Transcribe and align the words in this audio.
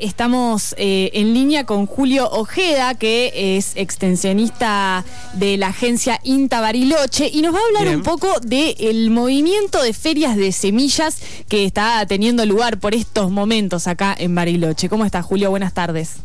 Estamos 0.00 0.74
eh, 0.78 1.10
en 1.12 1.34
línea 1.34 1.66
con 1.66 1.86
Julio 1.86 2.30
Ojeda, 2.30 2.94
que 2.94 3.56
es 3.56 3.76
extensionista 3.76 5.04
de 5.34 5.58
la 5.58 5.68
agencia 5.68 6.18
INTA 6.22 6.62
Bariloche, 6.62 7.28
y 7.30 7.42
nos 7.42 7.54
va 7.54 7.58
a 7.58 7.66
hablar 7.66 7.94
un 7.94 8.02
poco 8.02 8.40
del 8.40 9.10
movimiento 9.10 9.82
de 9.82 9.92
ferias 9.92 10.36
de 10.36 10.52
semillas 10.52 11.20
que 11.48 11.66
está 11.66 12.06
teniendo 12.06 12.46
lugar 12.46 12.78
por 12.78 12.94
estos 12.94 13.30
momentos 13.30 13.86
acá 13.86 14.16
en 14.18 14.34
Bariloche. 14.34 14.88
¿Cómo 14.88 15.04
está, 15.04 15.20
Julio? 15.22 15.50
Buenas 15.50 15.74
tardes. 15.74 16.16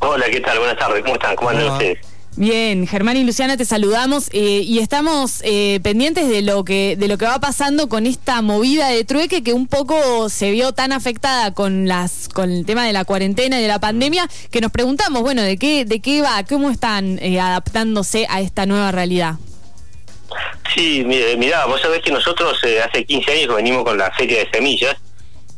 Hola, 0.00 0.24
¿qué 0.30 0.40
tal? 0.40 0.58
Buenas 0.58 0.78
tardes. 0.78 1.02
¿Cómo 1.02 1.14
están? 1.14 1.36
¿Cómo 1.36 1.50
andan 1.50 1.72
ustedes? 1.72 2.13
Bien, 2.36 2.84
Germán 2.88 3.16
y 3.16 3.22
Luciana, 3.22 3.56
te 3.56 3.64
saludamos 3.64 4.28
eh, 4.32 4.62
y 4.64 4.80
estamos 4.80 5.40
eh, 5.44 5.78
pendientes 5.84 6.28
de 6.28 6.42
lo 6.42 6.64
que 6.64 6.96
de 6.96 7.06
lo 7.06 7.16
que 7.16 7.26
va 7.26 7.38
pasando 7.38 7.88
con 7.88 8.06
esta 8.06 8.42
movida 8.42 8.88
de 8.88 9.04
trueque 9.04 9.44
que 9.44 9.52
un 9.52 9.68
poco 9.68 10.28
se 10.28 10.50
vio 10.50 10.72
tan 10.72 10.90
afectada 10.90 11.54
con 11.54 11.86
las 11.86 12.28
con 12.28 12.50
el 12.50 12.66
tema 12.66 12.84
de 12.84 12.92
la 12.92 13.04
cuarentena 13.04 13.60
y 13.60 13.62
de 13.62 13.68
la 13.68 13.78
pandemia 13.78 14.28
que 14.50 14.60
nos 14.60 14.72
preguntamos, 14.72 15.22
bueno, 15.22 15.42
de 15.42 15.56
qué 15.58 15.84
de 15.84 16.00
qué 16.00 16.22
va, 16.22 16.42
cómo 16.42 16.70
están 16.70 17.20
eh, 17.22 17.38
adaptándose 17.38 18.26
a 18.28 18.40
esta 18.40 18.66
nueva 18.66 18.90
realidad. 18.90 19.34
Sí, 20.74 21.04
mira, 21.04 21.66
vos 21.66 21.80
sabés 21.80 22.00
que 22.00 22.10
nosotros 22.10 22.58
hace 22.84 23.04
15 23.04 23.30
años 23.30 23.54
venimos 23.54 23.84
con 23.84 23.96
la 23.96 24.10
feria 24.10 24.40
de 24.40 24.50
semillas 24.50 24.96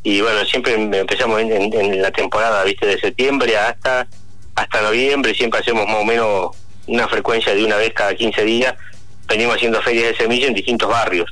y 0.03 0.21
bueno, 0.21 0.45
siempre 0.45 0.75
empezamos 0.75 1.41
en, 1.41 1.53
en 1.53 2.03
la 2.03 2.11
temporada, 2.11 2.63
viste, 2.65 2.87
de 2.87 3.01
septiembre 3.01 3.57
hasta 3.57 4.07
hasta 4.55 4.83
noviembre, 4.83 5.35
siempre 5.35 5.61
hacemos 5.61 5.87
más 5.87 5.97
o 5.97 6.05
menos 6.05 6.51
una 6.87 7.09
frecuencia 7.09 7.55
de 7.55 7.65
una 7.65 7.77
vez 7.77 7.93
cada 7.93 8.15
15 8.15 8.45
días, 8.45 8.75
venimos 9.29 9.57
haciendo 9.57 9.83
ferias 9.83 10.09
de 10.09 10.17
semillas 10.17 10.49
en 10.49 10.55
distintos 10.55 10.89
barrios. 10.89 11.31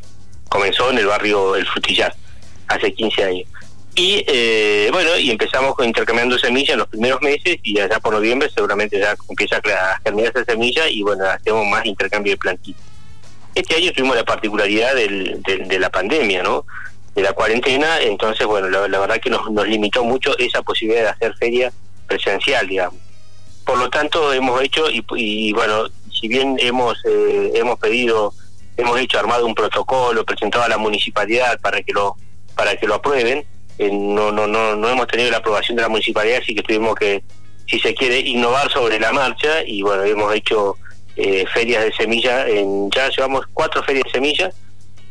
Comenzó 0.48 0.90
en 0.90 0.98
el 0.98 1.06
barrio 1.06 1.56
El 1.56 1.66
Frutillar, 1.66 2.14
hace 2.68 2.92
15 2.92 3.24
años. 3.24 3.48
Y 3.96 4.24
eh, 4.26 4.88
bueno, 4.92 5.16
y 5.16 5.30
empezamos 5.30 5.74
intercambiando 5.84 6.36
semillas 6.36 6.70
en 6.70 6.78
los 6.78 6.88
primeros 6.88 7.20
meses 7.22 7.58
y 7.62 7.78
allá 7.78 8.00
por 8.00 8.12
noviembre 8.12 8.50
seguramente 8.52 8.98
ya 8.98 9.14
empieza 9.28 9.58
a 9.58 10.00
germinar 10.02 10.32
esa 10.34 10.44
semilla 10.44 10.88
y 10.88 11.02
bueno, 11.02 11.24
hacemos 11.26 11.64
más 11.66 11.86
intercambio 11.86 12.32
de 12.32 12.36
plantitas. 12.36 12.82
Este 13.54 13.76
año 13.76 13.92
tuvimos 13.92 14.16
la 14.16 14.24
particularidad 14.24 14.96
del, 14.96 15.40
de 15.42 15.78
la 15.78 15.90
pandemia, 15.90 16.42
¿no? 16.42 16.66
De 17.14 17.22
la 17.22 17.32
cuarentena, 17.34 18.00
entonces 18.00 18.44
bueno, 18.48 18.68
la, 18.68 18.98
verdad 18.98 19.20
que 19.20 19.30
nos, 19.30 19.48
nos 19.52 19.68
limitó 19.68 20.02
mucho 20.02 20.36
esa 20.38 20.62
posibilidad 20.62 21.02
de 21.04 21.08
hacer 21.10 21.34
feria 21.36 21.72
presencial, 22.08 22.66
digamos. 22.66 23.00
Por 23.64 23.78
lo 23.78 23.88
tanto, 23.88 24.32
hemos 24.32 24.60
hecho, 24.62 24.86
y, 24.90 25.52
bueno, 25.52 25.86
si 26.12 26.28
bien 26.28 26.56
hemos, 26.60 26.98
eh, 27.06 27.52
hemos 27.54 27.78
pedido, 27.78 28.34
hemos 28.76 29.00
hecho 29.00 29.18
armado 29.18 29.46
un 29.46 29.54
protocolo, 29.54 30.24
presentado 30.24 30.64
a 30.64 30.68
la 30.68 30.76
municipalidad 30.76 31.58
para 31.60 31.82
que 31.82 31.92
lo, 31.92 32.16
para 32.54 32.76
que 32.76 32.86
lo 32.86 32.96
aprueben, 32.96 33.44
eh, 33.78 33.90
no, 33.90 34.30
no, 34.32 34.46
no, 34.46 34.76
no 34.76 34.88
hemos 34.88 35.06
tenido 35.06 35.30
la 35.30 35.38
aprobación 35.38 35.76
de 35.76 35.82
la 35.82 35.88
municipalidad, 35.88 36.40
así 36.42 36.54
que 36.54 36.62
tuvimos 36.62 36.94
que, 36.94 37.22
si 37.66 37.80
se 37.80 37.94
quiere, 37.94 38.20
innovar 38.20 38.70
sobre 38.70 39.00
la 39.00 39.12
marcha, 39.12 39.62
y 39.66 39.80
bueno, 39.80 40.02
hemos 40.02 40.34
hecho 40.34 40.76
eh, 41.16 41.46
ferias 41.52 41.84
de 41.84 41.92
semillas, 41.94 42.46
en, 42.48 42.90
ya 42.90 43.08
llevamos 43.08 43.46
cuatro 43.54 43.82
ferias 43.82 44.04
de 44.04 44.10
semillas, 44.10 44.54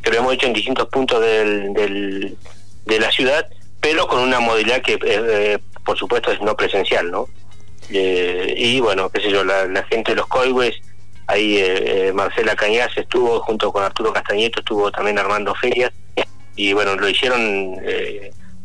que 0.04 0.12
lo 0.12 0.18
hemos 0.18 0.34
hecho 0.34 0.46
en 0.46 0.54
distintos 0.54 0.88
puntos 0.90 1.20
del, 1.22 1.74
del, 1.74 2.38
de 2.86 3.00
la 3.00 3.12
ciudad, 3.12 3.48
pero 3.82 4.08
con 4.08 4.22
una 4.22 4.40
modalidad 4.40 4.82
que, 4.82 5.60
por 5.84 5.98
supuesto, 5.98 6.32
es 6.32 6.40
no 6.42 6.56
presencial, 6.56 7.10
¿no? 7.10 7.28
Eh, 7.90 8.54
y 8.58 8.80
bueno, 8.80 9.10
qué 9.10 9.22
sé 9.22 9.30
yo, 9.30 9.44
la, 9.44 9.84
gente 9.90 10.12
de 10.12 10.18
los 10.18 10.28
Coihues, 10.28 10.76
ahí 11.28 11.58
eh, 11.58 12.08
eh, 12.08 12.14
Marcela 12.14 12.56
Cañas 12.56 12.90
estuvo 12.96 13.40
junto 13.42 13.72
con 13.72 13.84
Arturo 13.84 14.14
Castañeto, 14.14 14.60
estuvo 14.60 14.92
también 14.92 15.18
armando 15.20 15.54
ferias 15.56 15.92
y 16.56 16.74
bueno, 16.74 16.96
lo 16.96 17.10
hicieron 17.10 17.78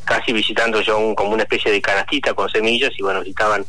casi 0.05 0.33
visitando 0.33 0.81
yo 0.81 1.15
como 1.15 1.31
una 1.31 1.45
especie 1.45 1.71
de 1.71 1.81
canastita 1.81 2.35
con 2.35 2.49
semillas 2.51 2.91
y 2.99 3.03
bueno, 3.03 3.21
visitaban 3.21 3.65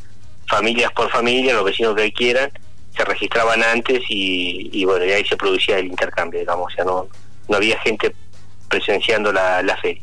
familias 0.48 0.92
por 0.92 1.10
familia, 1.10 1.54
los 1.54 1.64
vecinos 1.64 1.96
que 1.96 2.12
quieran, 2.12 2.52
se 2.96 3.06
registraban 3.06 3.64
antes 3.64 4.02
y, 4.10 4.84
bueno, 4.84 5.06
y 5.06 5.12
ahí 5.12 5.26
se 5.26 5.38
producía 5.38 5.78
el 5.78 5.88
intercambio, 5.88 6.40
digamos, 6.40 6.72
o 6.72 6.76
sea, 6.76 6.84
no, 6.84 7.08
no 7.48 7.56
había 7.56 7.80
gente 7.80 8.14
presenciando 8.68 9.32
la, 9.32 9.78
feria. 9.82 10.02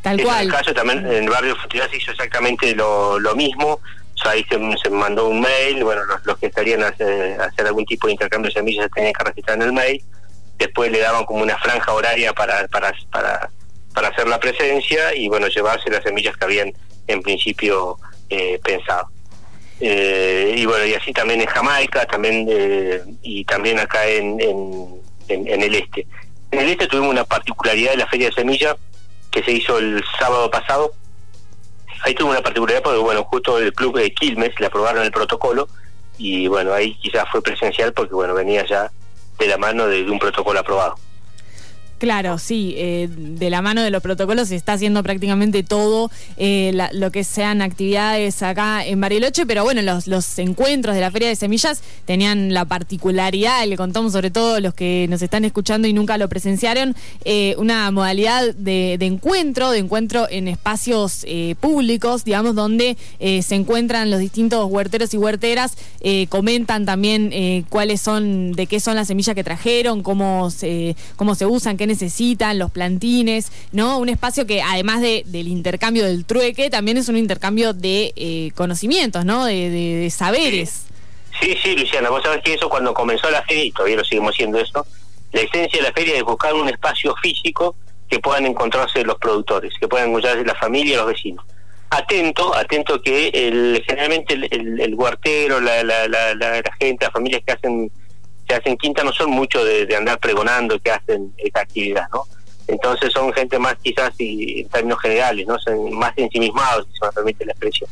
Tal 0.00 0.20
cual. 0.22 0.42
En 0.42 0.46
el 0.46 0.52
caso 0.52 0.72
también 0.72 0.98
en 1.06 1.24
el 1.24 1.30
barrio 1.30 1.56
Futilidad 1.56 1.90
se 1.90 1.96
hizo 1.96 2.10
exactamente 2.12 2.74
lo, 2.74 3.18
lo 3.18 3.34
mismo, 3.34 3.80
ahí 4.26 4.44
se, 4.48 4.90
mandó 4.90 5.28
un 5.28 5.40
mail, 5.40 5.84
bueno, 5.84 6.02
los, 6.24 6.38
que 6.38 6.46
estarían 6.46 6.82
a 6.82 6.88
hacer, 6.88 7.66
algún 7.66 7.84
tipo 7.84 8.06
de 8.06 8.14
intercambio 8.14 8.50
de 8.50 8.54
semillas 8.54 8.84
se 8.84 8.90
tenían 8.90 9.12
que 9.12 9.24
registrar 9.24 9.56
en 9.56 9.62
el 9.62 9.72
mail, 9.72 10.02
después 10.58 10.90
le 10.90 11.00
daban 11.00 11.24
como 11.24 11.42
una 11.42 11.56
franja 11.58 11.92
horaria 11.92 12.32
para, 12.32 12.66
para, 12.68 12.92
para, 13.10 13.50
para 13.94 14.08
hacer 14.08 14.28
la 14.28 14.38
presencia 14.40 15.14
y 15.14 15.28
bueno, 15.28 15.48
llevarse 15.48 15.90
las 15.90 16.02
semillas 16.02 16.36
que 16.36 16.44
habían 16.44 16.72
en 17.06 17.22
principio 17.22 17.98
eh, 18.30 18.60
pensado. 18.62 19.08
Eh, 19.80 20.54
y 20.56 20.64
bueno, 20.64 20.86
y 20.86 20.94
así 20.94 21.12
también 21.12 21.40
en 21.40 21.46
Jamaica, 21.46 22.06
también 22.06 22.46
eh, 22.48 23.02
y 23.22 23.44
también 23.44 23.80
acá 23.80 24.06
en, 24.06 24.40
en, 24.40 25.02
en, 25.28 25.62
el 25.62 25.74
este. 25.74 26.06
En 26.50 26.60
el 26.60 26.68
este 26.68 26.86
tuvimos 26.86 27.10
una 27.10 27.24
particularidad 27.24 27.92
de 27.92 27.96
la 27.96 28.06
Feria 28.06 28.28
de 28.28 28.34
Semillas 28.34 28.76
que 29.30 29.42
se 29.42 29.50
hizo 29.50 29.78
el 29.78 30.04
sábado 30.18 30.50
pasado, 30.50 30.92
ahí 32.02 32.14
tuvo 32.14 32.30
una 32.30 32.42
particularidad 32.42 32.82
porque, 32.82 32.98
bueno, 32.98 33.24
justo 33.24 33.58
el 33.58 33.72
club 33.72 33.98
de 33.98 34.12
Quilmes 34.12 34.58
le 34.58 34.66
aprobaron 34.66 35.02
el 35.02 35.12
protocolo 35.12 35.68
y, 36.18 36.46
bueno, 36.48 36.72
ahí 36.72 36.94
quizás 36.94 37.24
fue 37.30 37.42
presencial 37.42 37.92
porque, 37.92 38.14
bueno, 38.14 38.34
venía 38.34 38.64
ya 38.66 38.90
de 39.38 39.46
la 39.46 39.56
mano 39.56 39.86
de 39.86 40.02
un 40.10 40.18
protocolo 40.18 40.60
aprobado. 40.60 40.96
Claro, 42.02 42.36
sí, 42.38 42.74
eh, 42.78 43.08
de 43.16 43.48
la 43.48 43.62
mano 43.62 43.80
de 43.80 43.90
los 43.90 44.02
protocolos 44.02 44.48
se 44.48 44.56
está 44.56 44.72
haciendo 44.72 45.04
prácticamente 45.04 45.62
todo 45.62 46.10
eh, 46.36 46.76
lo 46.94 47.12
que 47.12 47.22
sean 47.22 47.62
actividades 47.62 48.42
acá 48.42 48.84
en 48.84 49.00
Bariloche, 49.00 49.46
pero 49.46 49.62
bueno, 49.62 49.82
los, 49.82 50.08
los 50.08 50.36
encuentros 50.40 50.96
de 50.96 51.00
la 51.00 51.12
Feria 51.12 51.28
de 51.28 51.36
Semillas 51.36 51.80
tenían 52.04 52.52
la 52.52 52.64
particularidad, 52.64 53.64
le 53.68 53.76
contamos 53.76 54.10
sobre 54.10 54.32
todo 54.32 54.58
los 54.58 54.74
que 54.74 55.06
nos 55.10 55.22
están 55.22 55.44
escuchando 55.44 55.86
y 55.86 55.92
nunca 55.92 56.18
lo 56.18 56.28
presenciaron, 56.28 56.96
eh, 57.24 57.54
una 57.56 57.88
modalidad 57.92 58.52
de, 58.52 58.94
encuentro, 58.94 59.70
de 59.70 59.78
encuentro 59.78 60.26
en 60.28 60.48
espacios 60.48 61.24
públicos, 61.60 62.24
digamos, 62.24 62.56
donde 62.56 62.96
se 63.20 63.54
encuentran 63.54 64.10
los 64.10 64.18
distintos 64.18 64.68
huerteros 64.68 65.14
y 65.14 65.18
huerteras, 65.18 65.76
comentan 66.28 66.84
también 66.84 67.64
cuáles 67.68 68.00
son, 68.00 68.52
de 68.52 68.66
qué 68.66 68.80
son 68.80 68.96
las 68.96 69.06
semillas 69.06 69.36
que 69.36 69.44
trajeron, 69.44 70.02
cómo 70.02 70.50
se, 70.50 70.96
cómo 71.14 71.36
se 71.36 71.46
usan, 71.46 71.76
qué 71.76 71.91
necesitan, 71.92 72.58
los 72.58 72.70
plantines, 72.70 73.52
¿no? 73.72 73.98
Un 73.98 74.08
espacio 74.08 74.46
que 74.46 74.62
además 74.62 75.00
de, 75.00 75.22
del 75.26 75.48
intercambio 75.48 76.04
del 76.04 76.24
trueque, 76.24 76.70
también 76.70 76.96
es 76.96 77.08
un 77.08 77.16
intercambio 77.16 77.72
de 77.72 78.12
eh, 78.16 78.50
conocimientos, 78.54 79.24
¿no? 79.24 79.44
De, 79.44 80.08
saberes. 80.10 80.86
Sí, 81.40 81.56
sí, 81.62 81.76
Luciana, 81.76 82.10
vos 82.10 82.22
sabés 82.22 82.42
que 82.42 82.54
eso 82.54 82.68
cuando 82.68 82.92
comenzó 82.94 83.30
la 83.30 83.42
feria, 83.42 83.64
y 83.64 83.72
todavía 83.72 83.96
lo 83.96 84.04
seguimos 84.04 84.34
haciendo 84.34 84.58
eso, 84.58 84.86
la 85.32 85.40
esencia 85.40 85.80
de 85.80 85.88
la 85.88 85.92
feria 85.92 86.16
es 86.16 86.22
buscar 86.22 86.54
un 86.54 86.68
espacio 86.68 87.14
físico 87.22 87.74
que 88.08 88.18
puedan 88.18 88.46
encontrarse 88.46 89.02
los 89.04 89.18
productores, 89.18 89.72
que 89.80 89.88
puedan 89.88 90.08
encontrarse 90.10 90.44
la 90.44 90.54
familia 90.54 90.94
y 90.94 90.96
los 90.96 91.06
vecinos. 91.06 91.44
Atento, 91.90 92.54
atento 92.54 93.02
que 93.02 93.28
el, 93.28 93.82
generalmente 93.86 94.34
el, 94.34 94.80
el, 94.80 94.94
huartero, 94.94 95.60
la, 95.60 95.82
la, 95.82 96.08
la, 96.08 96.34
la, 96.34 96.62
gente, 96.78 97.04
las 97.04 97.12
familias 97.12 97.42
que 97.46 97.52
hacen 97.52 97.90
hacen 98.54 98.76
quinta 98.76 99.02
no 99.02 99.12
son 99.12 99.30
mucho 99.30 99.64
de, 99.64 99.94
andar 99.96 100.18
pregonando 100.18 100.78
que 100.78 100.90
hacen 100.90 101.32
esta 101.38 101.60
actividad, 101.60 102.08
¿no? 102.12 102.24
Entonces 102.68 103.12
son 103.12 103.32
gente 103.32 103.58
más 103.58 103.76
quizás 103.82 104.12
y, 104.18 104.60
en 104.60 104.68
términos 104.68 105.00
generales, 105.00 105.46
¿no? 105.46 105.58
Son 105.58 105.92
más 105.94 106.12
ensimismados, 106.16 106.86
si 106.92 106.98
se 106.98 107.06
me 107.06 107.12
permite 107.12 107.44
la 107.44 107.52
expresión. 107.52 107.90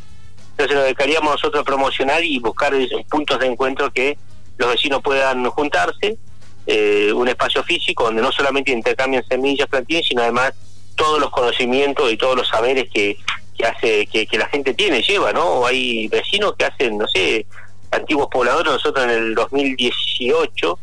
Entonces 0.52 0.76
lo 0.76 0.82
dedicaríamos 0.82 1.32
nosotros 1.32 1.64
promocionar 1.64 2.22
y 2.24 2.38
buscar 2.38 2.72
puntos 3.08 3.38
de 3.38 3.46
encuentro 3.46 3.90
que 3.90 4.18
los 4.58 4.70
vecinos 4.70 5.02
puedan 5.02 5.44
juntarse, 5.50 6.18
eh, 6.66 7.12
un 7.14 7.28
espacio 7.28 7.62
físico 7.64 8.04
donde 8.04 8.22
no 8.22 8.30
solamente 8.30 8.70
intercambian 8.70 9.24
semillas, 9.26 9.68
plantines, 9.68 10.06
sino 10.06 10.22
además 10.22 10.52
todos 10.96 11.18
los 11.18 11.30
conocimientos 11.30 12.12
y 12.12 12.16
todos 12.16 12.36
los 12.36 12.48
saberes 12.48 12.90
que, 12.92 13.16
que 13.56 13.64
hace 13.64 14.06
que, 14.06 14.26
que 14.26 14.38
la 14.38 14.46
gente 14.48 14.74
tiene, 14.74 15.02
lleva, 15.02 15.32
¿no? 15.32 15.66
Hay 15.66 16.08
vecinos 16.08 16.54
que 16.56 16.66
hacen, 16.66 16.98
no 16.98 17.08
sé, 17.08 17.46
antiguos 17.90 18.28
pobladores, 18.30 18.72
nosotros 18.72 19.04
en 19.04 19.10
el 19.10 19.34
2018 19.34 20.78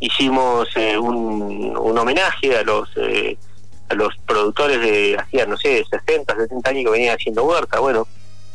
hicimos 0.00 0.68
eh, 0.76 0.96
un, 0.96 1.76
un, 1.76 1.98
homenaje 1.98 2.56
a 2.56 2.62
los 2.62 2.88
eh, 2.96 3.36
a 3.88 3.94
los 3.94 4.14
productores 4.26 4.80
de 4.80 5.16
hacía 5.18 5.46
no 5.46 5.56
sé 5.56 5.84
60 5.90 6.36
70 6.36 6.70
años 6.70 6.84
que 6.84 6.90
venían 6.90 7.16
haciendo 7.16 7.44
huerta. 7.44 7.80
Bueno 7.80 8.06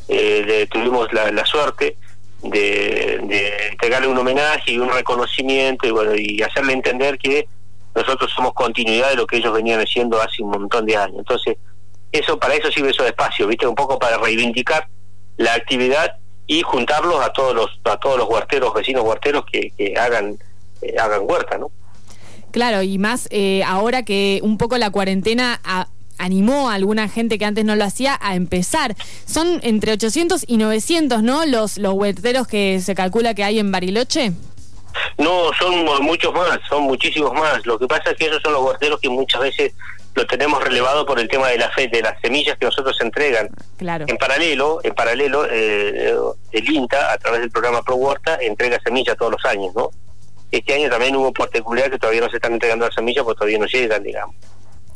eh, 0.07 0.67
tuvimos 0.71 1.11
la, 1.13 1.45
suerte 1.45 1.97
de, 2.41 3.19
de, 3.23 3.67
entregarle 3.71 4.07
un 4.07 4.17
homenaje 4.17 4.71
y 4.71 4.79
un 4.79 4.89
reconocimiento 4.89 5.87
y 5.87 5.91
bueno 5.91 6.13
y 6.15 6.41
hacerle 6.41 6.73
entender 6.73 7.17
que 7.17 7.47
nosotros 7.95 8.31
somos 8.35 8.53
continuidad 8.53 9.09
de 9.09 9.15
lo 9.15 9.27
que 9.27 9.37
ellos 9.37 9.53
venían 9.53 9.79
haciendo 9.79 10.21
hace 10.21 10.41
un 10.43 10.51
montón 10.51 10.85
de 10.85 10.97
años. 10.97 11.19
Entonces 11.19 11.57
eso 12.11 12.37
para 12.37 12.55
eso 12.55 12.71
sirve 12.71 12.91
esos 12.91 13.05
espacios 13.05 13.47
viste 13.49 13.67
un 13.67 13.75
poco 13.75 13.97
para 13.97 14.17
reivindicar 14.17 14.87
la 15.37 15.53
actividad 15.53 16.17
y 16.47 16.61
juntarlos 16.61 17.23
a 17.23 17.31
todos 17.31 17.55
los 17.55 17.79
a 17.85 17.97
todos 17.97 18.17
los 18.17 18.29
huerteros 18.29 18.73
vecinos 18.73 19.03
huerteros 19.03 19.45
que, 19.51 19.71
que 19.77 19.95
hagan 19.97 20.37
eh, 20.81 20.95
hagan 20.99 21.21
huerta 21.23 21.57
no 21.57 21.71
claro 22.51 22.81
y 22.81 22.97
más 22.97 23.27
eh, 23.31 23.63
ahora 23.63 24.03
que 24.03 24.39
un 24.43 24.57
poco 24.57 24.77
la 24.77 24.89
cuarentena 24.89 25.59
animó 26.17 26.69
a 26.69 26.75
alguna 26.75 27.09
gente 27.09 27.37
que 27.37 27.45
antes 27.45 27.65
no 27.65 27.75
lo 27.75 27.83
hacía 27.83 28.17
a 28.21 28.35
empezar. 28.35 28.95
Son 29.25 29.59
entre 29.63 29.91
800 29.93 30.45
y 30.47 30.57
900, 30.57 31.23
¿no? 31.23 31.45
Los, 31.45 31.77
los 31.77 31.93
huerteros 31.93 32.47
que 32.47 32.79
se 32.79 32.95
calcula 32.95 33.33
que 33.33 33.43
hay 33.43 33.59
en 33.59 33.71
Bariloche. 33.71 34.31
No, 35.17 35.51
son 35.59 35.85
muchos 36.03 36.33
más, 36.33 36.59
son 36.69 36.83
muchísimos 36.83 37.33
más. 37.33 37.65
Lo 37.65 37.79
que 37.79 37.87
pasa 37.87 38.11
es 38.11 38.17
que 38.17 38.25
esos 38.25 38.41
son 38.41 38.53
los 38.53 38.63
huerteros 38.63 38.99
que 38.99 39.09
muchas 39.09 39.41
veces 39.41 39.73
lo 40.15 40.27
tenemos 40.27 40.63
relevado 40.63 41.05
por 41.05 41.19
el 41.19 41.27
tema 41.27 41.49
de 41.49 41.57
la 41.57 41.69
fe, 41.71 41.87
de 41.87 42.01
las 42.01 42.19
semillas 42.21 42.57
que 42.57 42.65
nosotros 42.65 42.95
entregan. 43.01 43.49
Claro. 43.77 44.05
En 44.07 44.17
paralelo, 44.17 44.79
en 44.83 44.93
paralelo, 44.93 45.47
eh, 45.49 46.15
el 46.51 46.69
INTA 46.69 47.11
a 47.11 47.17
través 47.17 47.41
del 47.41 47.51
programa 47.51 47.81
Pro 47.81 47.95
Huerta 47.95 48.37
entrega 48.41 48.79
semillas 48.83 49.17
todos 49.17 49.31
los 49.31 49.45
años, 49.45 49.73
¿no? 49.75 49.89
Este 50.51 50.75
año 50.75 50.89
también 50.89 51.15
hubo 51.15 51.33
particular 51.33 51.89
que 51.89 51.97
todavía 51.97 52.21
no 52.21 52.29
se 52.29 52.35
están 52.35 52.53
entregando 52.53 52.85
las 52.85 52.93
semillas 52.93 53.23
porque 53.23 53.39
todavía 53.39 53.57
no 53.57 53.65
llegan, 53.65 54.03
digamos. 54.03 54.35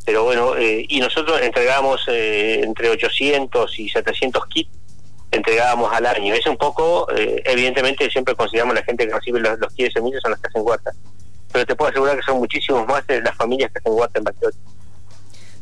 Pero 0.06 0.24
bueno, 0.24 0.56
eh, 0.56 0.86
y 0.88 1.00
nosotros 1.00 1.40
entregamos 1.42 2.00
eh, 2.06 2.60
entre 2.62 2.88
800 2.90 3.78
y 3.78 3.88
700 3.88 4.46
kits 4.46 4.70
entregábamos 5.30 5.92
al 5.92 6.06
año. 6.06 6.32
Es 6.32 6.46
un 6.46 6.56
poco, 6.56 7.08
eh, 7.14 7.42
evidentemente 7.44 8.08
siempre 8.10 8.34
consideramos 8.34 8.74
la 8.74 8.82
gente 8.82 9.06
que 9.06 9.12
recibe 9.12 9.40
los, 9.40 9.58
los 9.58 9.72
kits 9.74 9.88
de 9.88 10.00
semillas 10.00 10.22
son 10.22 10.30
las 10.30 10.40
que 10.40 10.46
hacen 10.46 10.62
huerta. 10.64 10.92
Pero 11.52 11.66
te 11.66 11.74
puedo 11.74 11.90
asegurar 11.90 12.16
que 12.16 12.22
son 12.22 12.38
muchísimos 12.38 12.86
más 12.86 13.06
de 13.06 13.20
las 13.20 13.36
familias 13.36 13.70
que 13.72 13.78
hacen 13.78 13.92
huerta 13.92 14.18
en 14.18 14.24
Bariloche. 14.24 14.58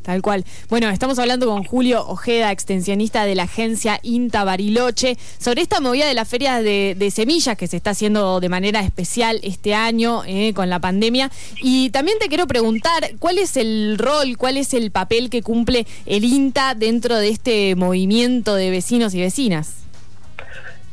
Tal 0.07 0.23
cual. 0.23 0.45
Bueno, 0.69 0.89
estamos 0.91 1.19
hablando 1.19 1.49
con 1.49 1.65
Julio 1.65 2.07
Ojeda, 2.07 2.53
extensionista 2.53 3.25
de 3.25 3.35
la 3.35 3.43
agencia 3.43 3.99
INTA 4.05 4.45
Bariloche, 4.45 5.17
sobre 5.37 5.63
esta 5.63 5.81
movida 5.81 6.07
de 6.07 6.15
las 6.15 6.29
ferias 6.29 6.63
de, 6.63 7.13
semillas 7.13 7.57
que 7.57 7.67
se 7.67 7.77
está 7.77 7.91
haciendo 7.91 8.39
de 8.39 8.49
manera 8.49 8.83
especial 8.83 9.41
este 9.43 9.75
año 9.75 10.23
eh, 10.25 10.53
con 10.55 10.71
la 10.71 10.79
pandemia. 10.79 11.33
Y 11.61 11.91
también 11.91 12.21
te 12.21 12.29
quiero 12.29 12.47
preguntar, 12.47 13.15
¿cuál 13.19 13.39
es 13.39 13.57
el 13.57 13.99
rol, 13.99 14.37
cuál 14.39 14.59
es 14.59 14.75
el 14.75 14.93
papel 14.93 15.29
que 15.29 15.43
cumple 15.43 15.89
el 16.07 16.23
INTA 16.23 16.77
dentro 16.77 17.17
de 17.17 17.31
este 17.31 17.75
movimiento 17.75 18.55
de 18.55 18.71
vecinos 18.71 19.13
y 19.13 19.21
vecinas? 19.21 19.75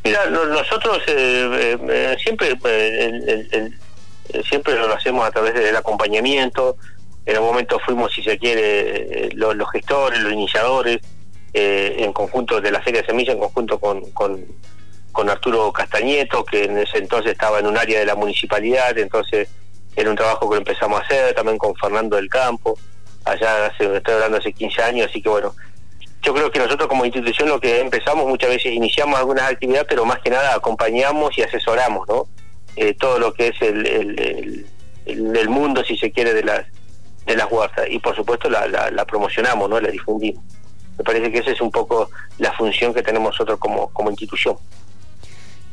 Mira, 0.03 0.27
nosotros 0.31 1.03
eh, 1.05 1.77
eh, 1.87 2.17
siempre, 2.23 2.57
siempre 4.49 4.73
lo 4.73 4.91
hacemos 4.91 5.27
a 5.27 5.29
través 5.29 5.53
del 5.53 5.75
acompañamiento, 5.75 6.77
en 7.25 7.37
un 7.37 7.45
momento 7.45 7.79
fuimos, 7.79 8.13
si 8.13 8.21
se 8.21 8.37
quiere, 8.37 9.29
los, 9.33 9.55
gestores, 9.71 10.19
los 10.19 10.33
iniciadores, 10.33 10.99
eh, 11.53 11.95
en 11.99 12.11
conjunto 12.11 12.59
de 12.59 12.71
la 12.71 12.81
Feria 12.81 13.01
de 13.01 13.07
Semilla, 13.07 13.33
en 13.33 13.39
conjunto 13.39 13.79
con, 13.79 14.01
con, 14.11 15.29
Arturo 15.29 15.71
Castañeto, 15.71 16.43
que 16.43 16.65
en 16.65 16.79
ese 16.79 16.97
entonces 16.97 17.31
estaba 17.33 17.59
en 17.59 17.67
un 17.67 17.77
área 17.77 17.99
de 17.99 18.05
la 18.05 18.15
municipalidad, 18.15 18.97
entonces 18.97 19.47
era 19.95 20.09
un 20.09 20.15
trabajo 20.15 20.49
que 20.49 20.55
lo 20.55 20.59
empezamos 20.59 20.99
a 20.99 21.03
hacer, 21.03 21.33
también 21.33 21.57
con 21.57 21.75
Fernando 21.75 22.17
del 22.17 22.27
Campo, 22.27 22.77
allá 23.23 23.67
hace, 23.67 23.95
estoy 23.95 24.15
hablando 24.15 24.39
hace 24.39 24.51
15 24.51 24.81
años, 24.81 25.07
así 25.09 25.21
que 25.21 25.29
bueno, 25.29 25.55
yo 26.23 26.33
creo 26.33 26.51
que 26.51 26.59
nosotros 26.59 26.87
como 26.87 27.05
institución 27.05 27.49
lo 27.49 27.59
que 27.59 27.79
empezamos 27.79 28.27
muchas 28.27 28.49
veces 28.49 28.73
iniciamos 28.73 29.19
algunas 29.19 29.49
actividades, 29.49 29.85
pero 29.87 30.03
más 30.03 30.19
que 30.19 30.29
nada 30.29 30.55
acompañamos 30.55 31.37
y 31.37 31.43
asesoramos, 31.43 32.07
¿no? 32.07 32.27
Eh, 32.75 32.95
todo 32.95 33.19
lo 33.19 33.33
que 33.33 33.49
es 33.49 33.61
el, 33.61 33.85
el, 33.85 34.65
el 35.05 35.49
mundo, 35.49 35.83
si 35.83 35.97
se 35.97 36.11
quiere, 36.11 36.33
de 36.33 36.43
las 36.43 36.65
de 37.25 37.35
las 37.35 37.51
huertas 37.51 37.85
y 37.89 37.99
por 37.99 38.15
supuesto 38.15 38.49
la, 38.49 38.67
la, 38.67 39.05
promocionamos, 39.05 39.69
¿no? 39.69 39.79
la 39.79 39.89
difundimos. 39.89 40.43
Me 40.97 41.03
parece 41.03 41.31
que 41.31 41.39
esa 41.39 41.51
es 41.51 41.61
un 41.61 41.71
poco 41.71 42.09
la 42.37 42.51
función 42.53 42.93
que 42.93 43.01
tenemos 43.01 43.31
nosotros 43.31 43.59
como, 43.59 43.89
como 43.89 44.09
institución. 44.09 44.57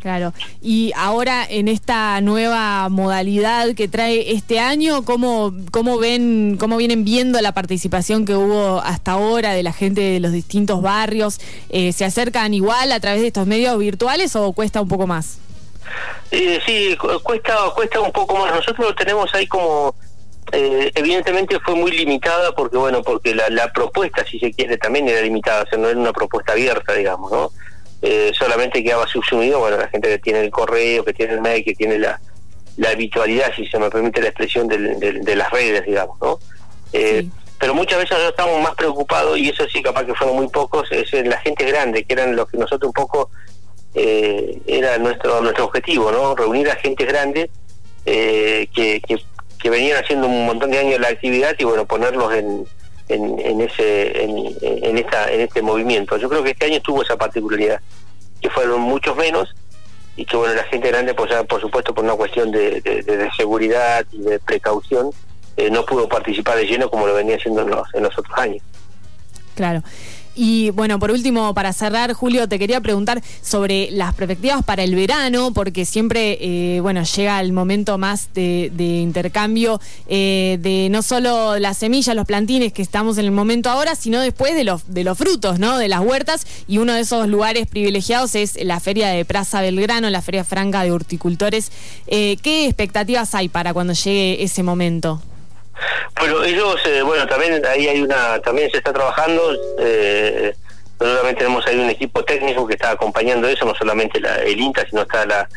Claro. 0.01 0.33
Y 0.63 0.93
ahora 0.97 1.47
en 1.49 1.69
esta 1.69 2.21
nueva 2.23 2.89
modalidad 2.89 3.75
que 3.75 3.87
trae 3.87 4.33
este 4.33 4.59
año, 4.59 5.05
¿cómo, 5.05 5.53
cómo 5.71 5.99
ven, 5.99 6.57
cómo 6.59 6.79
vienen 6.79 7.05
viendo 7.05 7.39
la 7.43 7.53
participación 7.53 8.25
que 8.25 8.35
hubo 8.35 8.81
hasta 8.81 9.13
ahora 9.13 9.53
de 9.53 9.63
la 9.63 9.75
gente 9.75 10.01
de 10.01 10.21
los 10.21 10.33
distintos 10.33 10.81
barrios? 10.81 11.39
Eh, 11.69 11.93
¿Se 11.93 12.07
acercan 12.07 12.55
igual 12.55 12.93
a 12.93 13.01
través 13.01 13.21
de 13.21 13.27
estos 13.27 13.47
medios 13.47 13.79
virtuales 13.79 14.35
o 14.37 14.53
cuesta 14.53 14.81
un 14.81 14.89
poco 14.89 15.07
más? 15.07 15.39
Eh, 16.31 16.61
sí, 16.65 16.97
cuesta, 17.23 17.55
cuesta 17.75 18.01
un 18.01 18.13
poco 18.13 18.37
más. 18.37 18.55
Nosotros 18.55 18.89
lo 18.89 18.95
tenemos 18.95 19.35
ahí 19.35 19.47
como 19.47 19.95
eh, 20.53 20.91
evidentemente 20.95 21.61
fue 21.61 21.75
muy 21.77 21.93
limitada 21.93 22.53
porque 22.53 22.77
bueno 22.77 23.03
porque 23.03 23.35
la, 23.35 23.73
propuesta 23.73 24.25
si 24.25 24.39
se 24.39 24.53
quiere 24.53 24.79
también 24.79 25.07
era 25.09 25.21
limitada 25.21 25.63
o 25.63 25.67
sea 25.67 25.79
no 25.79 25.89
era 25.89 25.99
una 25.99 26.13
propuesta 26.13 26.53
abierta 26.53 26.93
digamos 26.95 27.31
no 27.31 27.53
eh, 28.03 28.33
solamente 28.37 28.83
quedaba 28.83 29.07
subsumido 29.07 29.61
bueno 29.61 29.77
la 29.77 29.89
gente 29.89 30.09
que 30.09 30.19
tiene 30.19 30.41
el 30.41 30.51
correo 30.51 31.05
que 31.05 31.13
tiene 31.13 31.35
el 31.35 31.41
mail 31.41 31.65
que 31.65 31.75
tiene 31.75 31.99
la, 31.99 32.21
la 32.79 32.91
habitualidad 32.91 33.53
si 33.55 33.67
se 33.67 33.79
me 33.79 33.91
permite 33.91 34.21
la 34.21 34.29
expresión 34.29 34.67
de 34.67 35.37
las 35.37 35.51
redes 35.51 35.87
digamos 35.87 36.21
no 36.21 36.39
eh, 36.93 37.27
pero 37.59 37.75
muchas 37.75 37.99
veces 37.99 38.13
nosotros 38.13 38.31
estamos 38.37 38.63
más 38.63 38.75
preocupados 38.75 39.39
y 39.39 39.51
eso 39.51 39.69
sí 39.69 39.83
capaz 39.83 40.05
que 40.05 40.15
fueron 40.15 40.37
muy 40.37 40.49
pocos 40.49 40.91
es 40.91 41.13
la 41.13 41.39
gente 41.39 41.65
grande 41.65 42.05
que 42.05 42.15
eran 42.15 42.35
los 42.35 42.49
que 42.49 42.57
nosotros 42.57 42.89
un 42.89 42.95
poco 42.95 43.31
era 43.95 44.99
nuestro 44.99 45.41
nuestro 45.43 45.67
objetivo 45.67 46.11
no 46.11 46.35
reunir 46.35 46.71
a 46.71 46.77
gente 46.77 47.05
grande 47.05 47.51
que, 48.05 49.03
que 49.07 49.21
que 49.61 49.71
venían 49.71 50.03
haciendo 50.03 50.27
un 50.27 50.47
montón 50.47 50.71
de 50.71 50.79
años 50.79 51.01
la 51.01 51.09
actividad 51.09 51.55
y 51.59 51.65
bueno, 51.65 51.87
ponerlos 51.87 52.33
en, 52.35 52.67
en, 53.09 53.61
ese 53.61 54.23
en, 54.23 54.99
esta 54.99 55.31
en 55.31 55.41
este 55.41 55.63
movimiento. 55.63 56.17
Yo 56.17 56.29
creo 56.29 56.43
que 56.43 56.51
este 56.51 56.67
año 56.67 56.81
tuvo 56.81 57.03
esa 57.03 57.17
particularidad, 57.17 57.81
que 58.41 58.51
fueron 58.51 58.81
muchos 58.81 59.17
menos 59.17 59.55
y 60.17 60.25
que 60.25 60.37
bueno, 60.37 60.55
la 60.55 60.65
gente 60.65 60.89
grande, 60.89 61.15
pues 61.15 61.33
por 61.49 61.61
supuesto 61.61 61.95
por 61.95 62.05
una 62.05 62.15
cuestión 62.15 62.51
de, 62.51 62.81
de, 62.81 63.31
seguridad 63.37 64.05
y 64.13 64.23
de 64.23 64.39
precaución, 64.39 65.11
eh, 65.57 65.71
no 65.71 65.85
pudo 65.85 66.09
participar 66.09 66.57
de 66.57 66.67
lleno 66.67 66.91
como 66.91 67.07
lo 67.07 67.15
venía 67.15 67.37
haciendo 67.37 67.63
en 67.63 67.71
los, 67.71 67.87
en 67.95 68.03
los 68.03 68.19
otros 68.19 68.39
años. 68.39 68.63
Claro. 69.55 69.83
Y 70.35 70.71
bueno, 70.71 70.99
por 70.99 71.11
último, 71.11 71.53
para 71.55 71.73
cerrar, 71.73 72.13
Julio, 72.13 72.49
te 72.49 72.59
quería 72.59 72.81
preguntar 72.81 73.23
sobre 73.43 73.91
las 73.91 74.15
perspectivas 74.15 74.65
para 74.65 74.85
el 74.85 74.95
verano, 74.95 75.53
porque 75.53 75.85
siempre, 75.85 76.39
eh, 76.41 76.81
bueno, 76.81 77.03
llega 77.03 77.41
el 77.41 77.53
momento 77.53 77.99
más 77.99 78.33
de, 78.33 78.71
intercambio 78.79 79.81
eh, 80.09 80.59
de 80.61 80.89
no 80.91 81.03
solo 81.03 81.59
las 81.59 81.79
semillas, 81.79 82.15
los 82.15 82.27
plantines 82.27 82.73
que 82.73 82.83
estamos 82.83 83.19
en 83.19 83.25
el 83.25 83.33
momento 83.33 83.71
ahora, 83.71 83.95
sino 83.97 84.21
después 84.21 84.55
de 84.55 84.65
los, 84.65 84.93
de 84.93 85.05
los 85.05 85.19
frutos, 85.19 85.59
¿no? 85.59 85.79
De 85.79 85.89
las 85.89 86.01
huertas. 86.01 86.47
Y 86.69 86.79
uno 86.79 86.95
de 86.95 87.01
esos 87.01 87.29
lugares 87.29 87.67
privilegiados 87.67 88.35
es 88.35 88.59
la 88.63 88.79
Feria 88.79 89.09
de 89.09 89.25
Plaza 89.25 89.61
Belgrano, 89.61 90.11
la 90.11 90.23
Feria 90.23 90.45
Franca 90.45 90.85
de 90.85 90.93
Horticultores. 90.93 91.73
Eh, 92.07 92.37
¿Qué 92.43 92.67
expectativas 92.67 93.35
hay 93.35 93.49
para 93.49 93.75
cuando 93.75 93.95
llegue 93.95 94.43
ese 94.43 94.63
momento? 94.63 95.21
Bueno, 96.21 96.45
ellos, 96.45 96.77
eh, 96.87 97.03
bueno, 97.03 97.27
también 97.27 97.65
ahí 97.65 97.89
hay 97.89 98.03
una, 98.03 98.41
también 98.41 98.71
se 98.71 98.77
está 98.79 98.93
trabajando, 98.93 99.57
eh, 99.79 100.55
nosotros 101.01 101.35
tenemos 101.35 101.67
ahí 101.67 101.79
un 101.79 101.89
equipo 101.89 102.23
técnico 102.25 102.67
que 102.67 102.75
está 102.75 102.91
acompañando 102.91 103.49
eso, 103.49 103.65
no 103.65 103.75
solamente 103.75 104.21
la, 104.21 104.37
el 104.37 104.61
INTA, 104.61 104.87
sino 104.89 105.03
está 105.03 105.25
la, 105.25 105.49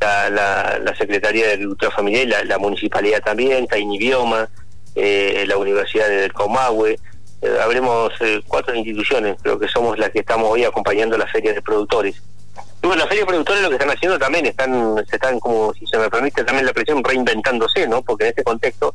la, 0.00 0.78
la, 0.78 0.96
Secretaría 0.96 1.46
de 1.46 1.52
Agricultura 1.52 1.90
Familiar 1.90 2.44
y 2.44 2.48
la, 2.48 2.58
Municipalidad 2.58 3.22
también, 3.22 3.64
está 3.64 3.78
Inibioma, 3.78 4.48
eh, 4.94 5.44
la 5.46 5.58
Universidad 5.58 6.08
del 6.08 6.32
Comahue, 6.32 6.98
eh, 7.42 7.58
habremos 7.62 8.12
eh, 8.20 8.40
cuatro 8.46 8.74
instituciones, 8.74 9.36
creo 9.42 9.58
que 9.58 9.68
somos 9.68 9.98
las 9.98 10.10
que 10.10 10.20
estamos 10.20 10.50
hoy 10.50 10.64
acompañando 10.64 11.18
las 11.18 11.30
ferias 11.30 11.54
de 11.54 11.62
productores. 11.62 12.22
Y 12.82 12.86
bueno, 12.86 13.00
las 13.00 13.08
ferias 13.08 13.26
de 13.26 13.30
productores 13.30 13.62
lo 13.62 13.68
que 13.68 13.74
están 13.74 13.90
haciendo 13.90 14.18
también 14.18 14.46
están, 14.46 14.96
se 15.08 15.16
están 15.16 15.38
como, 15.40 15.74
si 15.74 15.86
se 15.86 15.98
me 15.98 16.08
permite 16.08 16.44
también 16.44 16.66
la 16.66 16.72
presión, 16.72 17.04
reinventándose, 17.04 17.86
¿no? 17.86 18.02
Porque 18.02 18.24
en 18.24 18.30
este 18.30 18.44
contexto 18.44 18.94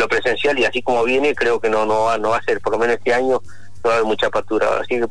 lo 0.00 0.08
presencial 0.08 0.58
y 0.58 0.64
así 0.64 0.82
como 0.82 1.04
viene 1.04 1.34
creo 1.34 1.60
que 1.60 1.70
no 1.70 1.86
no 1.86 2.04
va, 2.04 2.18
no 2.18 2.30
va 2.30 2.38
a 2.38 2.42
ser. 2.42 2.60
Por 2.60 2.72
lo 2.72 2.78
menos 2.78 2.96
este 2.96 3.14
año 3.14 3.40
no 3.84 3.88
va 3.88 3.90
a 3.90 3.94
haber 3.94 4.06
mucha 4.06 4.26
apertura. 4.26 4.66
Así 4.80 4.98
que 4.98 5.06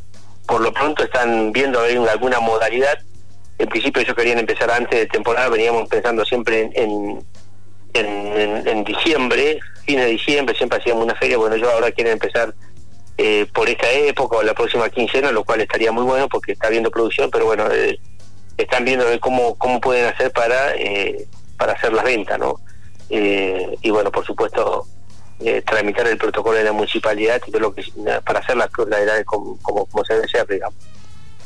por 0.46 0.60
lo 0.60 0.74
pronto 0.74 1.04
están 1.04 1.52
viendo 1.54 1.80
alguna 1.80 2.40
modalidad. 2.40 2.98
En 3.58 3.68
principio 3.68 4.02
ellos 4.02 4.16
querían 4.16 4.40
empezar 4.40 4.70
antes 4.72 5.00
de 5.00 5.06
temporada. 5.06 5.50
Veníamos 5.50 5.88
pensando 5.88 6.26
siempre 6.26 6.70
en 6.74 7.24
en, 7.94 8.68
en, 8.68 8.84
diciembre 8.84 9.60
fines 9.86 10.06
de 10.06 10.12
diciembre 10.12 10.56
siempre 10.56 10.80
hacíamos 10.80 11.04
una 11.04 11.16
feria. 11.16 11.38
Bueno 11.38 11.56
yo 11.56 11.70
ahora 11.72 11.92
quieren 11.92 12.14
empezar 12.14 12.54
eh, 13.18 13.48
por 13.54 13.68
esta 13.70 13.90
época 13.92 14.38
o 14.38 14.44
la 14.44 14.54
próxima 14.54 14.90
quincena 14.90 15.32
lo 15.32 15.44
cual 15.44 15.62
estaría 15.62 15.92
muy 15.92 16.04
bueno 16.04 16.28
porque 16.30 16.54
está 16.54 16.70
viendo 16.70 16.92
producción 16.92 17.30
pero 17.32 17.46
bueno 17.46 17.70
eh, 17.72 18.00
están 18.58 18.86
viendo 18.86 19.06
cómo 19.20 19.56
cómo 19.56 19.82
pueden 19.82 20.06
hacer 20.06 20.32
para 20.32 20.76
eh, 20.76 21.26
para 21.58 21.74
hacer 21.74 21.92
las 21.94 22.06
ventas 22.06 22.40
no 22.40 22.60
eh, 23.10 23.78
y 23.82 23.90
bueno, 23.90 24.12
por 24.12 24.26
supuesto, 24.26 24.86
eh, 25.40 25.62
tramitar 25.66 26.08
el 26.08 26.18
protocolo 26.18 26.58
de 26.58 26.64
la 26.64 26.72
municipalidad 26.72 27.42
y 27.46 27.52
lo 27.52 27.74
que 27.74 27.84
para 28.26 28.40
hacer 28.40 28.58
las 28.58 28.70
la 28.88 29.00
edades 29.00 29.26
como, 29.26 29.58
como, 29.62 30.06
se 30.06 30.14
debe 30.14 30.28
ser, 30.28 30.46
digamos. 30.48 30.78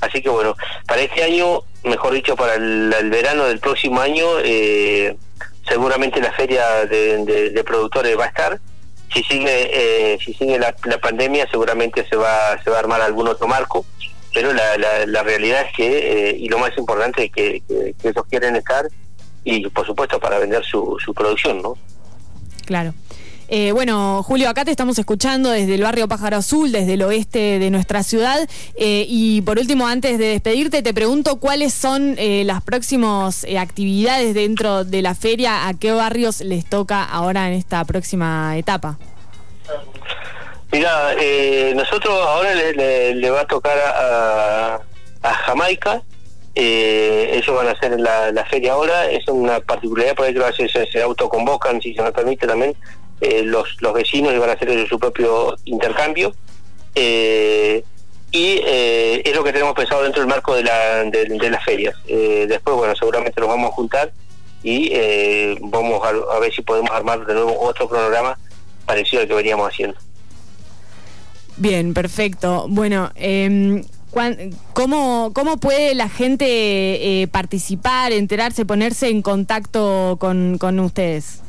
Así 0.02 0.22
que 0.22 0.30
bueno, 0.30 0.56
para 0.86 1.02
este 1.02 1.24
año, 1.24 1.62
mejor 1.84 2.14
dicho, 2.14 2.36
para 2.36 2.56
el, 2.56 3.10
verano 3.10 3.46
del 3.46 3.60
próximo 3.60 4.02
año, 4.02 4.26
eh, 4.44 5.16
seguramente 5.68 6.20
la 6.20 6.34
feria 6.34 6.86
de, 6.86 7.64
productores 7.66 8.18
va 8.20 8.26
a 8.26 8.28
estar. 8.28 8.60
Si 9.14 9.24
sigue, 9.24 10.18
si 10.26 10.34
sigue 10.34 10.60
la, 10.60 10.74
pandemia, 11.00 11.48
seguramente 11.50 12.06
se 12.10 12.16
va, 12.16 12.62
se 12.64 12.70
va 12.70 12.78
a 12.78 12.80
armar 12.80 13.00
algún 13.00 13.28
otro 13.28 13.48
marco. 13.48 13.86
Pero 14.34 14.52
la, 14.52 14.78
la, 15.06 15.24
realidad 15.24 15.68
es 15.68 15.74
que, 15.78 16.36
y 16.38 16.50
lo 16.50 16.58
más 16.58 16.76
importante 16.78 17.26
es 17.26 17.32
que 17.32 17.62
ellos 18.04 18.26
quieren 18.28 18.56
estar 18.56 18.88
y 19.44 19.68
por 19.70 19.86
supuesto 19.86 20.20
para 20.20 20.40
vender 20.40 20.64
su, 20.64 20.98
su 21.04 21.14
producción, 21.14 21.62
¿no? 21.62 21.78
Claro. 22.66 22.94
Eh, 23.56 23.72
bueno, 23.72 24.24
Julio, 24.24 24.50
acá 24.50 24.66
te 24.66 24.72
estamos 24.72 24.98
escuchando 24.98 25.52
desde 25.52 25.76
el 25.76 25.84
barrio 25.84 26.08
Pájaro 26.08 26.38
Azul, 26.38 26.72
desde 26.72 26.94
el 26.94 27.04
oeste 27.04 27.60
de 27.60 27.70
nuestra 27.70 28.02
ciudad. 28.02 28.50
Eh, 28.76 29.06
y 29.08 29.42
por 29.42 29.60
último, 29.60 29.86
antes 29.86 30.18
de 30.18 30.26
despedirte, 30.28 30.82
te 30.82 30.94
pregunto 30.94 31.40
cuáles 31.40 31.72
son 31.74 32.16
eh, 32.18 32.44
las 32.46 32.64
próximas 32.64 33.46
actividades 33.60 34.34
dentro 34.34 34.86
de 34.86 35.02
la 35.02 35.14
feria, 35.14 35.68
a 35.68 35.74
qué 35.76 35.92
barrios 35.92 36.42
les 36.42 36.66
toca 36.66 37.04
ahora 37.04 37.48
en 37.48 37.54
esta 37.54 37.84
próxima 37.86 38.58
etapa. 38.58 38.98
Mira, 40.72 41.14
nosotros 41.76 42.12
ahora 42.12 42.56
le, 42.56 43.30
va 43.30 43.42
a 43.42 43.46
tocar 43.46 43.78
a, 43.78 44.80
Jamaica. 45.46 46.02
Ellos 46.56 47.56
van 47.56 47.68
a 47.68 47.72
hacer 47.72 48.00
la, 48.00 48.32
la, 48.32 48.46
feria 48.46 48.74
ahora. 48.74 49.10
Es 49.10 49.28
una 49.28 49.60
particularidad 49.60 50.16
por 50.16 50.26
ahí 50.26 50.34
que 50.34 50.68
se, 50.70 50.86
se 50.86 51.02
autoconvocan, 51.02 51.82
si 51.82 51.94
se 51.94 52.02
me 52.02 52.12
permite 52.12 52.48
también 52.48 52.76
eh, 53.22 53.42
los, 53.44 53.82
los 53.82 53.94
vecinos 53.94 54.34
iban 54.34 54.50
a 54.50 54.54
hacer 54.54 54.88
su 54.88 55.00
propio 55.00 55.56
intercambio. 55.66 56.34
Eh, 56.94 57.84
y 58.32 58.60
eh, 58.66 59.22
es 59.24 59.36
lo 59.36 59.44
que 59.44 59.54
tenemos 59.54 59.76
pensado 59.76 60.04
dentro 60.04 60.22
del 60.22 60.30
marco 60.30 60.56
de, 60.56 60.64
la, 60.64 61.04
de, 61.04 61.50
las 61.50 61.64
ferias. 61.64 61.96
después, 62.06 62.76
bueno, 62.76 62.96
seguramente 62.96 63.40
nos 63.40 63.50
vamos 63.50 63.72
a 63.72 63.74
juntar 63.74 64.12
y 64.64 64.92
vamos 65.62 66.02
a, 66.06 66.40
ver 66.40 66.52
si 66.52 66.62
podemos 66.62 66.92
armar 66.92 67.26
de 67.26 67.34
nuevo 67.34 67.60
otro 67.62 67.88
programa 67.88 68.38
parecido 68.86 69.22
al 69.22 69.28
que 69.28 69.36
veníamos 69.36 69.70
haciendo. 69.70 69.98
Bien, 71.58 71.94
perfecto. 71.94 72.66
Bueno, 72.68 73.12
eh, 73.16 73.84
¿cómo, 74.74 75.32
¿cómo 75.34 75.58
puede 75.58 75.96
la 75.96 76.10
gente 76.10 77.28
participar, 77.32 78.12
enterarse, 78.12 78.66
ponerse 78.66 79.10
en 79.10 79.22
contacto 79.22 80.18
con, 80.20 80.58
con 80.58 80.80
ustedes? 80.80 81.44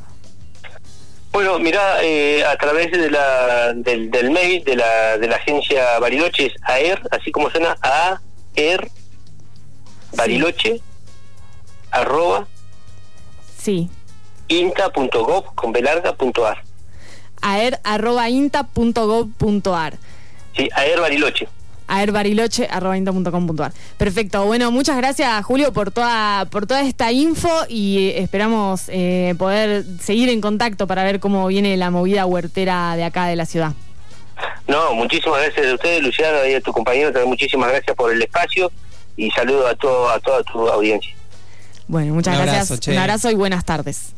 Bueno, 1.35 1.59
mira, 1.59 2.00
eh, 2.00 2.44
a 2.44 2.56
través 2.56 2.92
de 2.92 3.11
la, 3.11 3.73
del, 3.75 4.09
del, 4.09 4.30
mail 4.30 4.62
de 4.62 4.76
la, 4.76 5.18
de 5.18 5.26
la 5.26 5.35
agencia 5.35 5.99
Bariloche 5.99 6.47
es 6.47 6.52
AER, 6.62 7.02
así 7.11 7.33
como 7.33 7.50
suena, 7.50 7.76
AER 7.83 8.88
Bariloche, 10.12 10.80
arroba, 11.90 12.47
sí. 13.59 13.90
inta.gov 14.47 15.56
con 15.56 15.73
belarga.ar. 15.73 16.62
AER 17.40 17.80
arroba 17.83 18.30
inta.gov.ar. 18.30 19.99
Sí, 20.56 20.68
AER 20.73 21.00
Bariloche 21.00 21.49
aerbariloche.com.ar. 21.98 23.72
Perfecto. 23.96 24.44
Bueno, 24.46 24.70
muchas 24.70 24.96
gracias, 24.96 25.44
Julio, 25.44 25.72
por 25.72 25.90
toda, 25.90 26.46
por 26.46 26.66
toda 26.66 26.82
esta 26.82 27.12
info 27.12 27.50
y 27.68 28.12
esperamos 28.16 28.84
eh, 28.88 29.34
poder 29.38 29.84
seguir 30.00 30.28
en 30.28 30.40
contacto 30.40 30.86
para 30.86 31.04
ver 31.04 31.20
cómo 31.20 31.46
viene 31.46 31.76
la 31.76 31.90
movida 31.90 32.26
huertera 32.26 32.96
de 32.96 33.04
acá 33.04 33.26
de 33.26 33.36
la 33.36 33.46
ciudad. 33.46 33.72
No, 34.66 34.94
muchísimas 34.94 35.40
gracias 35.42 35.66
a 35.66 35.74
ustedes, 35.74 36.02
Luciano, 36.02 36.46
y 36.46 36.54
a 36.54 36.60
tu 36.60 36.72
compañero. 36.72 37.12
También 37.12 37.28
muchísimas 37.28 37.70
gracias 37.70 37.96
por 37.96 38.12
el 38.12 38.20
espacio 38.20 38.70
y 39.16 39.30
saludo 39.30 39.66
a, 39.66 39.74
todo, 39.74 40.10
a 40.10 40.18
toda 40.20 40.42
tu 40.42 40.68
audiencia. 40.68 41.14
Bueno, 41.86 42.14
muchas 42.14 42.38
gracias. 42.38 42.88
Un 42.88 42.98
abrazo 42.98 43.30
y 43.30 43.34
buenas 43.34 43.64
tardes. 43.64 44.12